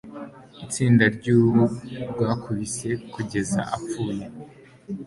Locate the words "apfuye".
3.77-4.25